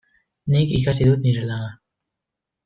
[0.53, 1.69] Nik ikasi dut nire lana.